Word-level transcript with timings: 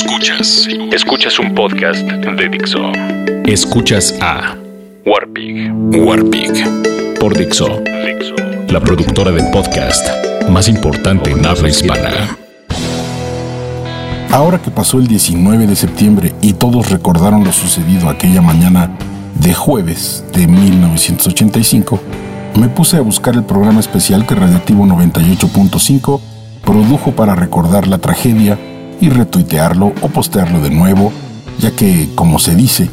Escuchas. 0.00 0.68
Escuchas 0.92 1.38
un 1.40 1.56
podcast 1.56 2.02
de 2.02 2.48
Dixo. 2.48 2.92
Escuchas 3.46 4.14
a 4.20 4.54
Warpig. 5.04 5.72
Warpig 5.72 7.18
por 7.18 7.36
Dixo, 7.36 7.80
Dixo. 8.06 8.36
la 8.68 8.78
productora 8.78 9.32
de 9.32 9.42
podcast 9.50 10.06
más 10.48 10.68
importante 10.68 11.32
en 11.32 11.44
habla 11.44 11.68
hispana. 11.68 12.38
Ahora 14.30 14.62
que 14.62 14.70
pasó 14.70 14.98
el 14.98 15.08
19 15.08 15.66
de 15.66 15.74
septiembre 15.74 16.32
y 16.42 16.52
todos 16.52 16.90
recordaron 16.90 17.42
lo 17.42 17.52
sucedido 17.52 18.08
aquella 18.08 18.40
mañana 18.40 18.96
de 19.34 19.52
jueves 19.52 20.24
de 20.32 20.46
1985, 20.46 22.00
me 22.54 22.68
puse 22.68 22.98
a 22.98 23.00
buscar 23.00 23.34
el 23.34 23.42
programa 23.42 23.80
especial 23.80 24.26
que 24.26 24.36
Radioactivo 24.36 24.84
98.5 24.84 26.20
produjo 26.64 27.10
para 27.16 27.34
recordar 27.34 27.88
la 27.88 27.98
tragedia 27.98 28.56
y 29.00 29.08
retuitearlo 29.08 29.92
o 30.02 30.08
postearlo 30.08 30.60
de 30.60 30.70
nuevo, 30.70 31.12
ya 31.58 31.70
que, 31.72 32.08
como 32.14 32.38
se 32.38 32.54
dice, 32.54 32.90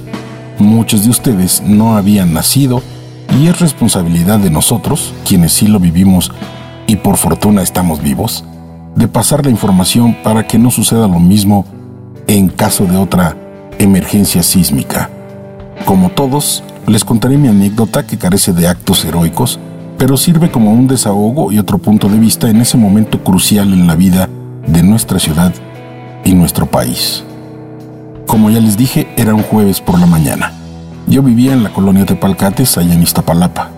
muchos 0.59 1.04
de 1.04 1.09
ustedes 1.09 1.62
no 1.62 1.98
habían 1.98 2.34
nacido 2.34 2.81
y 3.40 3.48
es 3.48 3.59
responsabilidad 3.59 4.40
de 4.40 4.50
nosotros, 4.50 5.14
quienes 5.28 5.54
sí 5.54 5.68
lo 5.68 5.80
vivimos 5.80 6.31
y 6.88 6.98
por 6.98 7.18
fortuna 7.18 7.62
estamos 7.62 8.02
vivos, 8.02 8.44
de 8.95 9.08
pasar 9.08 9.44
la 9.45 9.52
información 9.52 10.16
para 10.23 10.48
que 10.48 10.58
no 10.58 10.72
suceda 10.72 11.08
lo 11.08 11.20
mismo 11.20 11.66
en 12.28 12.50
caso 12.50 12.86
de 12.86 12.98
otra 12.98 13.36
emergencia 13.80 14.44
sísmica. 14.44 15.09
Como 15.86 16.09
todos, 16.09 16.64
les 16.88 17.03
contaré 17.03 17.38
mi 17.38 17.48
anécdota 17.48 18.06
que 18.06 18.17
carece 18.17 18.53
de 18.53 18.67
actos 18.67 19.03
heroicos, 19.06 19.59
pero 19.98 20.17
sirve 20.17 20.52
como 20.52 20.72
un 20.72 20.88
desahogo 20.88 21.52
y 21.52 21.59
otro 21.59 21.78
punto 21.78 22.09
de 22.09 22.20
vista 22.20 22.50
en 22.50 22.62
ese 22.62 22.78
momento 22.78 23.23
crucial 23.23 23.73
en 23.73 23.88
la 23.88 23.95
vida 23.95 24.30
de 24.67 24.84
nuestra 24.84 25.20
ciudad 25.20 25.53
y 26.26 26.34
nuestro 26.34 26.66
país. 26.66 27.24
Como 28.28 28.50
ya 28.50 28.60
les 28.60 28.76
dije, 28.76 29.08
era 29.16 29.34
un 29.34 29.44
jueves 29.44 29.80
por 29.80 29.98
la 29.98 30.06
mañana. 30.06 30.52
Yo 31.08 31.23
vivía 31.23 31.54
en 31.54 31.64
la 31.64 31.72
colonia 31.72 32.06
Tepalcates, 32.06 32.78
allá 32.78 32.94
en 32.94 33.04
Iztapalapa. 33.04 33.70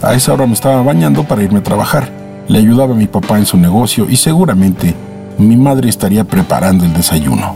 A 0.00 0.14
esa 0.14 0.32
hora 0.32 0.46
me 0.46 0.54
estaba 0.54 0.80
bañando 0.82 1.24
para 1.24 1.42
irme 1.42 1.58
a 1.58 1.62
trabajar. 1.62 2.10
Le 2.48 2.58
ayudaba 2.58 2.94
a 2.94 2.96
mi 2.96 3.06
papá 3.06 3.38
en 3.38 3.46
su 3.46 3.58
negocio 3.58 4.06
y 4.08 4.16
seguramente 4.16 4.94
mi 5.38 5.56
madre 5.56 5.88
estaría 5.88 6.24
preparando 6.24 6.84
el 6.84 6.92
desayuno. 6.92 7.54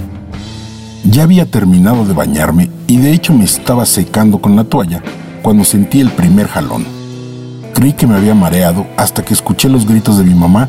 Ya 1.04 1.22
había 1.22 1.46
terminado 1.46 2.04
de 2.04 2.12
bañarme 2.12 2.70
y 2.86 2.96
de 2.96 3.12
hecho 3.12 3.32
me 3.32 3.44
estaba 3.44 3.86
secando 3.86 4.40
con 4.40 4.56
la 4.56 4.64
toalla 4.64 5.02
cuando 5.42 5.64
sentí 5.64 6.00
el 6.00 6.10
primer 6.10 6.48
jalón. 6.48 6.84
Creí 7.72 7.92
que 7.92 8.06
me 8.06 8.16
había 8.16 8.34
mareado 8.34 8.86
hasta 8.96 9.22
que 9.24 9.34
escuché 9.34 9.68
los 9.68 9.86
gritos 9.86 10.18
de 10.18 10.24
mi 10.24 10.34
mamá 10.34 10.68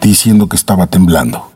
diciendo 0.00 0.48
que 0.48 0.56
estaba 0.56 0.86
temblando. 0.86 1.49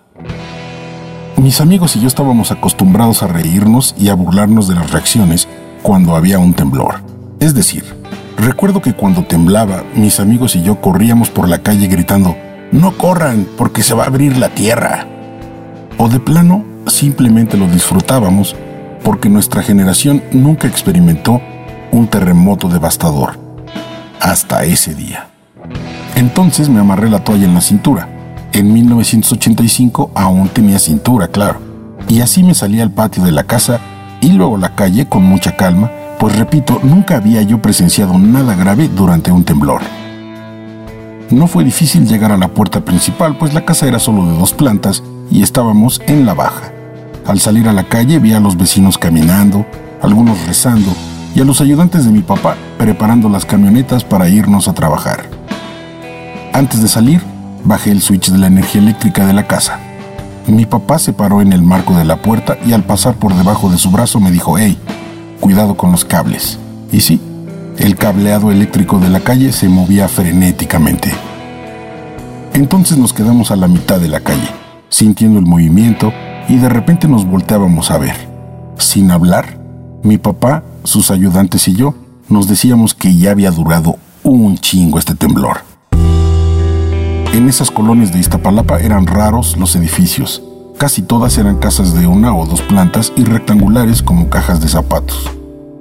Mis 1.36 1.60
amigos 1.60 1.96
y 1.96 2.00
yo 2.00 2.06
estábamos 2.06 2.52
acostumbrados 2.52 3.22
a 3.22 3.26
reírnos 3.26 3.94
y 3.98 4.08
a 4.08 4.14
burlarnos 4.14 4.68
de 4.68 4.76
las 4.76 4.92
reacciones 4.92 5.48
cuando 5.82 6.14
había 6.14 6.38
un 6.38 6.54
temblor. 6.54 7.02
Es 7.40 7.54
decir, 7.54 7.84
recuerdo 8.38 8.80
que 8.80 8.94
cuando 8.94 9.24
temblaba, 9.24 9.82
mis 9.96 10.20
amigos 10.20 10.54
y 10.54 10.62
yo 10.62 10.80
corríamos 10.80 11.30
por 11.30 11.48
la 11.48 11.58
calle 11.58 11.88
gritando, 11.88 12.36
no 12.70 12.96
corran 12.96 13.46
porque 13.58 13.82
se 13.82 13.94
va 13.94 14.04
a 14.04 14.06
abrir 14.06 14.36
la 14.36 14.50
tierra. 14.50 15.06
O 15.98 16.08
de 16.08 16.20
plano, 16.20 16.64
simplemente 16.86 17.56
lo 17.56 17.66
disfrutábamos 17.66 18.54
porque 19.02 19.28
nuestra 19.28 19.62
generación 19.62 20.22
nunca 20.32 20.68
experimentó 20.68 21.40
un 21.90 22.06
terremoto 22.06 22.68
devastador. 22.68 23.38
Hasta 24.20 24.64
ese 24.64 24.94
día. 24.94 25.28
Entonces 26.14 26.68
me 26.68 26.80
amarré 26.80 27.10
la 27.10 27.24
toalla 27.24 27.44
en 27.44 27.54
la 27.54 27.60
cintura. 27.60 28.08
En 28.54 28.72
1985 28.72 30.12
aún 30.14 30.48
tenía 30.48 30.78
cintura, 30.78 31.26
claro. 31.26 31.58
Y 32.08 32.20
así 32.20 32.44
me 32.44 32.54
salí 32.54 32.80
al 32.80 32.92
patio 32.92 33.24
de 33.24 33.32
la 33.32 33.42
casa 33.42 33.80
y 34.20 34.30
luego 34.30 34.56
la 34.58 34.76
calle 34.76 35.08
con 35.08 35.24
mucha 35.24 35.56
calma, 35.56 35.90
pues 36.20 36.38
repito, 36.38 36.78
nunca 36.84 37.16
había 37.16 37.42
yo 37.42 37.60
presenciado 37.60 38.16
nada 38.16 38.54
grave 38.54 38.88
durante 38.88 39.32
un 39.32 39.42
temblor. 39.42 39.80
No 41.30 41.48
fue 41.48 41.64
difícil 41.64 42.06
llegar 42.06 42.30
a 42.30 42.36
la 42.36 42.46
puerta 42.46 42.84
principal, 42.84 43.36
pues 43.38 43.54
la 43.54 43.64
casa 43.64 43.88
era 43.88 43.98
solo 43.98 44.24
de 44.24 44.38
dos 44.38 44.52
plantas 44.52 45.02
y 45.32 45.42
estábamos 45.42 46.00
en 46.06 46.24
la 46.24 46.34
baja. 46.34 46.70
Al 47.26 47.40
salir 47.40 47.68
a 47.68 47.72
la 47.72 47.88
calle 47.88 48.20
vi 48.20 48.34
a 48.34 48.40
los 48.40 48.56
vecinos 48.56 48.98
caminando, 48.98 49.66
algunos 50.00 50.46
rezando 50.46 50.92
y 51.34 51.40
a 51.40 51.44
los 51.44 51.60
ayudantes 51.60 52.04
de 52.04 52.12
mi 52.12 52.20
papá 52.20 52.54
preparando 52.78 53.28
las 53.28 53.46
camionetas 53.46 54.04
para 54.04 54.28
irnos 54.28 54.68
a 54.68 54.74
trabajar. 54.74 55.24
Antes 56.52 56.80
de 56.82 56.86
salir, 56.86 57.33
bajé 57.64 57.90
el 57.90 58.02
switch 58.02 58.30
de 58.30 58.38
la 58.38 58.46
energía 58.46 58.80
eléctrica 58.80 59.26
de 59.26 59.32
la 59.32 59.46
casa. 59.46 59.80
Mi 60.46 60.66
papá 60.66 60.98
se 60.98 61.12
paró 61.12 61.40
en 61.40 61.52
el 61.52 61.62
marco 61.62 61.94
de 61.94 62.04
la 62.04 62.20
puerta 62.20 62.58
y 62.66 62.72
al 62.72 62.84
pasar 62.84 63.14
por 63.14 63.34
debajo 63.34 63.70
de 63.70 63.78
su 63.78 63.90
brazo 63.90 64.20
me 64.20 64.30
dijo, 64.30 64.58
hey, 64.58 64.78
cuidado 65.40 65.76
con 65.76 65.90
los 65.90 66.04
cables. 66.04 66.58
Y 66.92 67.00
sí, 67.00 67.20
el 67.78 67.96
cableado 67.96 68.52
eléctrico 68.52 68.98
de 68.98 69.08
la 69.08 69.20
calle 69.20 69.52
se 69.52 69.68
movía 69.68 70.06
frenéticamente. 70.08 71.10
Entonces 72.52 72.98
nos 72.98 73.12
quedamos 73.12 73.50
a 73.50 73.56
la 73.56 73.66
mitad 73.66 73.98
de 73.98 74.08
la 74.08 74.20
calle, 74.20 74.48
sintiendo 74.90 75.38
el 75.38 75.46
movimiento 75.46 76.12
y 76.48 76.56
de 76.56 76.68
repente 76.68 77.08
nos 77.08 77.26
volteábamos 77.26 77.90
a 77.90 77.98
ver. 77.98 78.16
Sin 78.78 79.10
hablar, 79.10 79.58
mi 80.02 80.18
papá, 80.18 80.62
sus 80.84 81.10
ayudantes 81.10 81.66
y 81.68 81.74
yo 81.74 81.94
nos 82.28 82.48
decíamos 82.48 82.94
que 82.94 83.16
ya 83.16 83.30
había 83.30 83.50
durado 83.50 83.96
un 84.22 84.58
chingo 84.58 84.98
este 84.98 85.14
temblor. 85.14 85.73
En 87.34 87.48
esas 87.48 87.72
colonias 87.72 88.12
de 88.12 88.20
Iztapalapa 88.20 88.78
eran 88.78 89.08
raros 89.08 89.56
los 89.56 89.74
edificios. 89.74 90.40
Casi 90.78 91.02
todas 91.02 91.36
eran 91.36 91.56
casas 91.56 91.92
de 91.92 92.06
una 92.06 92.32
o 92.32 92.46
dos 92.46 92.62
plantas 92.62 93.12
y 93.16 93.24
rectangulares 93.24 94.04
como 94.04 94.30
cajas 94.30 94.60
de 94.60 94.68
zapatos. 94.68 95.32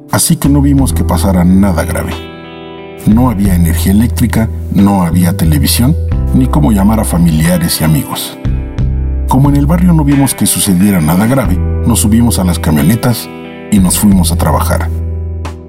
Así 0.10 0.36
que 0.36 0.50
no 0.50 0.64
vimos 0.64 0.94
que 0.94 1.04
pasara 1.04 1.44
nada 1.44 1.84
grave. 1.86 2.12
No 3.06 3.30
había 3.30 3.54
energía 3.54 3.92
eléctrica, 3.92 4.50
no 4.74 5.04
había 5.04 5.38
televisión, 5.38 5.96
ni 6.34 6.48
cómo 6.48 6.72
llamar 6.72 7.00
a 7.00 7.06
familiares 7.06 7.80
y 7.82 7.84
amigos. 7.84 8.36
Como 9.28 9.50
en 9.50 9.56
el 9.56 9.68
barrio 9.68 9.94
no 9.94 10.04
vimos 10.04 10.34
que 10.34 10.48
sucediera 10.48 11.02
nada 11.02 11.28
grave, 11.28 11.56
nos 11.86 12.00
subimos 12.00 12.40
a 12.40 12.46
las 12.46 12.58
camionetas 12.58 13.30
y 13.72 13.78
nos 13.78 14.00
fuimos 14.00 14.32
a 14.32 14.38
trabajar. 14.38 14.90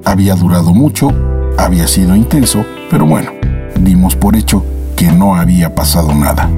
Había 0.02 0.34
durado 0.34 0.72
mucho, 0.72 1.10
había 1.58 1.86
sido 1.88 2.16
intenso, 2.16 2.64
pero 2.90 3.04
bueno, 3.04 3.32
dimos 3.78 4.16
por 4.16 4.34
hecho 4.34 4.64
que 4.96 5.10
no 5.12 5.36
había 5.36 5.74
pasado 5.74 6.14
nada. 6.14 6.50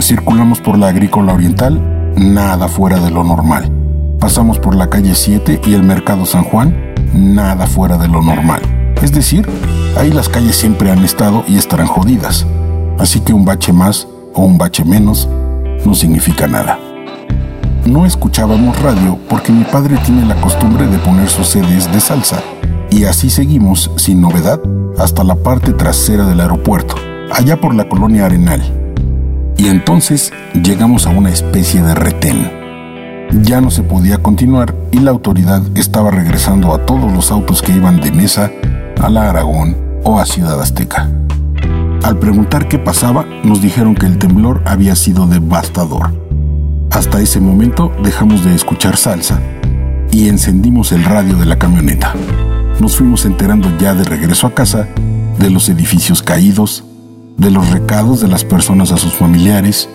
Circulamos 0.00 0.60
por 0.60 0.78
la 0.78 0.88
agrícola 0.88 1.34
oriental, 1.34 2.12
nada 2.16 2.68
fuera 2.68 3.00
de 3.00 3.10
lo 3.10 3.24
normal. 3.24 3.70
Pasamos 4.20 4.58
por 4.58 4.74
la 4.74 4.90
calle 4.90 5.14
7 5.14 5.60
y 5.66 5.74
el 5.74 5.82
mercado 5.82 6.26
San 6.26 6.44
Juan, 6.44 6.94
nada 7.12 7.66
fuera 7.66 7.96
de 7.98 8.08
lo 8.08 8.22
normal. 8.22 8.62
Es 9.02 9.12
decir, 9.12 9.48
ahí 9.96 10.10
las 10.10 10.28
calles 10.28 10.56
siempre 10.56 10.90
han 10.90 11.04
estado 11.04 11.44
y 11.46 11.56
estarán 11.56 11.86
jodidas. 11.86 12.46
Así 12.98 13.20
que 13.20 13.32
un 13.32 13.44
bache 13.44 13.72
más 13.72 14.08
o 14.34 14.42
un 14.42 14.58
bache 14.58 14.84
menos 14.84 15.28
no 15.84 15.94
significa 15.94 16.46
nada. 16.46 16.78
No 17.86 18.04
escuchábamos 18.04 18.80
radio 18.82 19.18
porque 19.28 19.52
mi 19.52 19.64
padre 19.64 19.96
tiene 20.04 20.26
la 20.26 20.40
costumbre 20.40 20.86
de 20.86 20.98
poner 20.98 21.28
sus 21.28 21.48
CDs 21.48 21.90
de 21.92 22.00
salsa 22.00 22.42
y 22.90 23.04
así 23.04 23.30
seguimos 23.30 23.90
sin 23.96 24.20
novedad 24.20 24.60
hasta 24.98 25.24
la 25.24 25.36
parte 25.36 25.72
trasera 25.72 26.26
del 26.26 26.40
aeropuerto, 26.40 26.96
allá 27.32 27.60
por 27.60 27.74
la 27.74 27.88
colonia 27.88 28.26
Arenal. 28.26 28.62
Y 29.56 29.68
entonces 29.68 30.32
llegamos 30.54 31.06
a 31.06 31.10
una 31.10 31.30
especie 31.30 31.82
de 31.82 31.94
retén. 31.94 32.50
Ya 33.42 33.60
no 33.60 33.70
se 33.70 33.82
podía 33.82 34.18
continuar 34.18 34.74
y 34.90 35.00
la 35.00 35.10
autoridad 35.10 35.62
estaba 35.74 36.10
regresando 36.10 36.72
a 36.72 36.86
todos 36.86 37.12
los 37.12 37.30
autos 37.30 37.60
que 37.60 37.72
iban 37.72 38.00
de 38.00 38.12
Mesa 38.12 38.50
a 39.00 39.08
la 39.10 39.28
Aragón 39.28 39.76
o 40.04 40.18
a 40.18 40.26
Ciudad 40.26 40.60
Azteca. 40.60 41.10
Al 42.02 42.18
preguntar 42.18 42.68
qué 42.68 42.78
pasaba, 42.78 43.26
nos 43.44 43.60
dijeron 43.60 43.94
que 43.94 44.06
el 44.06 44.18
temblor 44.18 44.62
había 44.64 44.94
sido 44.94 45.26
devastador. 45.26 46.14
Hasta 46.90 47.20
ese 47.20 47.40
momento 47.40 47.92
dejamos 48.02 48.44
de 48.44 48.54
escuchar 48.54 48.96
salsa 48.96 49.40
y 50.10 50.28
encendimos 50.28 50.92
el 50.92 51.04
radio 51.04 51.36
de 51.36 51.46
la 51.46 51.58
camioneta. 51.58 52.14
Nos 52.80 52.96
fuimos 52.96 53.26
enterando 53.26 53.76
ya 53.78 53.94
de 53.94 54.04
regreso 54.04 54.46
a 54.46 54.54
casa 54.54 54.88
de 55.38 55.50
los 55.50 55.68
edificios 55.68 56.22
caídos, 56.22 56.84
de 57.38 57.52
los 57.52 57.70
recados 57.70 58.20
de 58.20 58.28
las 58.28 58.44
personas 58.44 58.90
a 58.90 58.96
sus 58.96 59.14
familiares, 59.14 59.88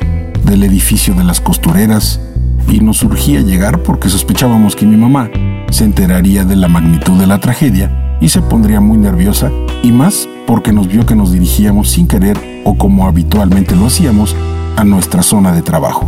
del 0.45 0.63
edificio 0.63 1.13
de 1.13 1.25
las 1.25 1.41
costureras, 1.41 2.21
y 2.69 2.79
nos 2.79 2.97
surgía 2.97 3.41
llegar 3.41 3.83
porque 3.83 4.09
sospechábamos 4.09 4.75
que 4.77 4.85
mi 4.85 4.95
mamá 4.95 5.29
se 5.69 5.83
enteraría 5.83 6.45
de 6.45 6.55
la 6.55 6.69
magnitud 6.69 7.19
de 7.19 7.27
la 7.27 7.39
tragedia 7.39 8.17
y 8.21 8.29
se 8.29 8.41
pondría 8.41 8.79
muy 8.79 8.97
nerviosa, 8.97 9.51
y 9.83 9.91
más 9.91 10.27
porque 10.47 10.71
nos 10.71 10.87
vio 10.87 11.05
que 11.05 11.15
nos 11.15 11.33
dirigíamos 11.33 11.91
sin 11.91 12.07
querer 12.07 12.63
o 12.63 12.77
como 12.77 13.07
habitualmente 13.07 13.75
lo 13.75 13.87
hacíamos 13.87 14.35
a 14.77 14.85
nuestra 14.85 15.21
zona 15.21 15.51
de 15.51 15.61
trabajo. 15.61 16.07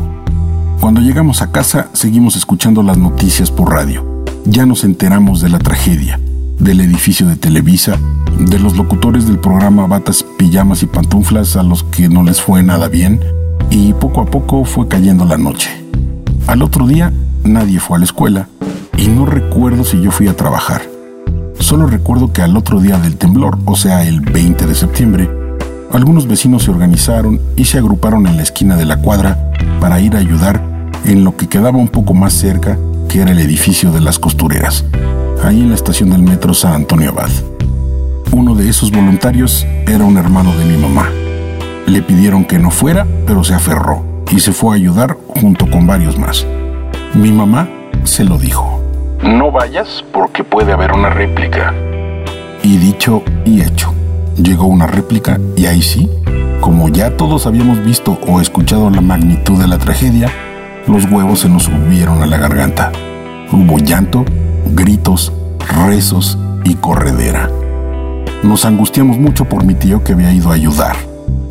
Cuando 0.79 1.01
llegamos 1.01 1.41
a 1.41 1.51
casa 1.51 1.89
seguimos 1.91 2.37
escuchando 2.37 2.81
las 2.81 2.97
noticias 2.97 3.51
por 3.51 3.71
radio. 3.71 4.23
Ya 4.45 4.65
nos 4.65 4.83
enteramos 4.83 5.41
de 5.41 5.49
la 5.49 5.59
tragedia, 5.59 6.19
del 6.59 6.81
edificio 6.81 7.27
de 7.27 7.35
Televisa, 7.35 7.97
de 8.39 8.59
los 8.59 8.75
locutores 8.77 9.27
del 9.27 9.39
programa 9.39 9.87
Batas, 9.87 10.25
Pijamas 10.37 10.83
y 10.83 10.87
Pantuflas 10.87 11.55
a 11.55 11.63
los 11.63 11.83
que 11.83 12.09
no 12.09 12.23
les 12.23 12.41
fue 12.41 12.63
nada 12.63 12.87
bien, 12.87 13.19
y 13.69 13.93
poco 13.93 14.21
a 14.21 14.25
poco 14.25 14.65
fue 14.65 14.87
cayendo 14.87 15.25
la 15.25 15.37
noche. 15.37 15.69
Al 16.47 16.61
otro 16.61 16.87
día 16.87 17.11
nadie 17.43 17.79
fue 17.79 17.97
a 17.97 17.99
la 17.99 18.05
escuela 18.05 18.47
y 18.97 19.07
no 19.07 19.25
recuerdo 19.25 19.83
si 19.83 20.01
yo 20.01 20.11
fui 20.11 20.27
a 20.27 20.35
trabajar. 20.35 20.81
Solo 21.59 21.87
recuerdo 21.87 22.31
que 22.31 22.41
al 22.41 22.57
otro 22.57 22.79
día 22.79 22.97
del 22.97 23.17
temblor, 23.17 23.57
o 23.65 23.75
sea 23.75 24.05
el 24.07 24.21
20 24.21 24.67
de 24.67 24.75
septiembre, 24.75 25.29
algunos 25.91 26.27
vecinos 26.27 26.63
se 26.63 26.71
organizaron 26.71 27.39
y 27.55 27.65
se 27.65 27.77
agruparon 27.77 28.27
en 28.27 28.37
la 28.37 28.43
esquina 28.43 28.75
de 28.75 28.85
la 28.85 28.97
cuadra 28.97 29.51
para 29.79 29.99
ir 29.99 30.15
a 30.15 30.19
ayudar 30.19 30.61
en 31.05 31.23
lo 31.23 31.37
que 31.37 31.47
quedaba 31.47 31.77
un 31.77 31.87
poco 31.87 32.13
más 32.13 32.33
cerca, 32.33 32.77
que 33.07 33.21
era 33.21 33.31
el 33.31 33.39
edificio 33.39 33.91
de 33.91 34.01
las 34.01 34.19
costureras, 34.19 34.85
ahí 35.43 35.61
en 35.61 35.69
la 35.69 35.75
estación 35.75 36.09
del 36.09 36.21
metro 36.21 36.53
San 36.53 36.73
Antonio 36.73 37.09
Abad. 37.11 37.29
Uno 38.31 38.55
de 38.55 38.69
esos 38.69 38.91
voluntarios 38.91 39.65
era 39.87 40.03
un 40.03 40.17
hermano 40.17 40.55
de 40.55 40.65
mi 40.65 40.77
mamá. 40.77 41.09
Le 41.87 42.01
pidieron 42.01 42.45
que 42.45 42.59
no 42.59 42.71
fuera, 42.71 43.05
pero 43.25 43.43
se 43.43 43.53
aferró 43.53 44.03
y 44.31 44.39
se 44.39 44.51
fue 44.51 44.73
a 44.73 44.75
ayudar 44.75 45.17
junto 45.27 45.69
con 45.69 45.87
varios 45.87 46.17
más. 46.17 46.45
Mi 47.13 47.31
mamá 47.31 47.69
se 48.03 48.23
lo 48.23 48.37
dijo. 48.37 48.81
No 49.23 49.51
vayas 49.51 50.03
porque 50.11 50.43
puede 50.43 50.73
haber 50.73 50.91
una 50.91 51.09
réplica. 51.09 51.73
Y 52.63 52.77
dicho 52.77 53.23
y 53.45 53.61
hecho. 53.61 53.93
Llegó 54.37 54.65
una 54.65 54.87
réplica 54.87 55.39
y 55.55 55.65
ahí 55.67 55.81
sí, 55.81 56.09
como 56.59 56.89
ya 56.89 57.15
todos 57.15 57.45
habíamos 57.47 57.83
visto 57.85 58.19
o 58.27 58.41
escuchado 58.41 58.89
la 58.89 59.01
magnitud 59.01 59.59
de 59.61 59.67
la 59.67 59.77
tragedia, 59.77 60.29
los 60.87 61.05
huevos 61.05 61.39
se 61.39 61.49
nos 61.49 61.63
subieron 61.63 62.21
a 62.21 62.25
la 62.25 62.37
garganta. 62.37 62.91
Hubo 63.51 63.77
llanto, 63.77 64.25
gritos, 64.73 65.31
rezos 65.67 66.37
y 66.63 66.75
corredera. 66.75 67.49
Nos 68.43 68.65
angustiamos 68.65 69.17
mucho 69.17 69.45
por 69.45 69.63
mi 69.63 69.73
tío 69.73 70.03
que 70.03 70.13
había 70.13 70.31
ido 70.31 70.51
a 70.51 70.55
ayudar. 70.55 70.95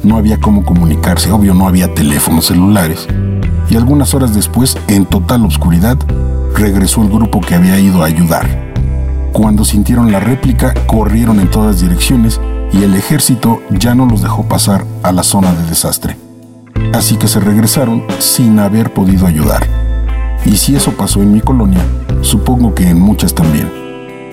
No 0.02 0.16
había 0.16 0.38
cómo 0.38 0.64
comunicarse, 0.64 1.32
obvio 1.32 1.54
no 1.54 1.66
había 1.66 1.92
teléfonos 1.94 2.46
celulares. 2.46 3.08
Y 3.70 3.76
algunas 3.76 4.14
horas 4.14 4.34
después, 4.34 4.76
en 4.88 5.06
total 5.06 5.44
oscuridad, 5.44 5.98
regresó 6.54 7.02
el 7.02 7.08
grupo 7.08 7.40
que 7.40 7.54
había 7.54 7.78
ido 7.78 8.02
a 8.02 8.06
ayudar. 8.06 8.46
Cuando 9.32 9.64
sintieron 9.64 10.12
la 10.12 10.20
réplica, 10.20 10.74
corrieron 10.86 11.40
en 11.40 11.50
todas 11.50 11.80
direcciones 11.80 12.40
y 12.72 12.82
el 12.82 12.94
ejército 12.94 13.60
ya 13.70 13.94
no 13.94 14.06
los 14.06 14.22
dejó 14.22 14.44
pasar 14.44 14.84
a 15.02 15.10
la 15.10 15.22
zona 15.22 15.52
de 15.52 15.66
desastre. 15.66 16.16
Así 16.92 17.16
que 17.16 17.26
se 17.26 17.40
regresaron 17.40 18.04
sin 18.18 18.58
haber 18.58 18.92
podido 18.92 19.26
ayudar. 19.26 19.83
Y 20.44 20.56
si 20.56 20.76
eso 20.76 20.92
pasó 20.92 21.22
en 21.22 21.32
mi 21.32 21.40
colonia, 21.40 21.80
supongo 22.20 22.74
que 22.74 22.88
en 22.88 23.00
muchas 23.00 23.34
también. 23.34 23.70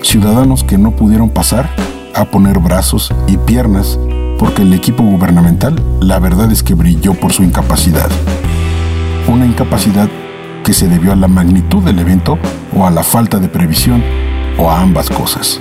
Ciudadanos 0.02 0.64
que 0.64 0.78
no 0.78 0.90
pudieron 0.92 1.30
pasar 1.30 1.70
a 2.14 2.24
poner 2.26 2.58
brazos 2.58 3.12
y 3.26 3.36
piernas 3.38 3.98
porque 4.38 4.62
el 4.62 4.74
equipo 4.74 5.04
gubernamental 5.04 5.80
la 6.00 6.18
verdad 6.18 6.50
es 6.50 6.62
que 6.62 6.74
brilló 6.74 7.14
por 7.14 7.32
su 7.32 7.44
incapacidad. 7.44 8.10
Una 9.28 9.46
incapacidad 9.46 10.08
que 10.64 10.72
se 10.72 10.88
debió 10.88 11.12
a 11.12 11.16
la 11.16 11.28
magnitud 11.28 11.82
del 11.82 11.98
evento 12.00 12.38
o 12.76 12.86
a 12.86 12.90
la 12.90 13.04
falta 13.04 13.38
de 13.38 13.48
previsión 13.48 14.02
o 14.58 14.70
a 14.70 14.80
ambas 14.80 15.08
cosas. 15.10 15.60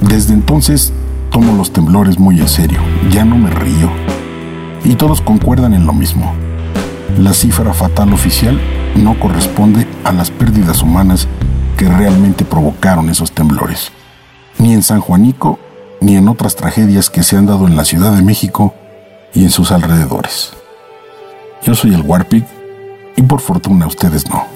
Desde 0.00 0.34
entonces 0.34 0.92
tomo 1.30 1.52
los 1.54 1.72
temblores 1.72 2.18
muy 2.18 2.40
en 2.40 2.48
serio, 2.48 2.80
ya 3.10 3.24
no 3.24 3.36
me 3.36 3.50
río. 3.50 3.90
Y 4.84 4.94
todos 4.94 5.20
concuerdan 5.20 5.74
en 5.74 5.84
lo 5.84 5.92
mismo. 5.92 6.32
La 7.18 7.32
cifra 7.32 7.72
fatal 7.72 8.12
oficial 8.12 8.60
no 8.96 9.18
corresponde 9.18 9.86
a 10.04 10.12
las 10.12 10.30
pérdidas 10.30 10.82
humanas 10.82 11.28
que 11.78 11.88
realmente 11.88 12.44
provocaron 12.44 13.08
esos 13.08 13.32
temblores. 13.32 13.92
Ni 14.58 14.74
en 14.74 14.82
San 14.82 15.00
Juanico, 15.00 15.58
ni 16.00 16.16
en 16.16 16.28
otras 16.28 16.56
tragedias 16.56 17.08
que 17.08 17.22
se 17.22 17.36
han 17.36 17.46
dado 17.46 17.66
en 17.66 17.76
la 17.76 17.84
Ciudad 17.84 18.12
de 18.12 18.22
México 18.22 18.74
y 19.32 19.44
en 19.44 19.50
sus 19.50 19.72
alrededores. 19.72 20.52
Yo 21.62 21.74
soy 21.74 21.94
el 21.94 22.02
Warpig 22.02 22.44
y 23.16 23.22
por 23.22 23.40
fortuna 23.40 23.86
ustedes 23.86 24.28
no. 24.28 24.55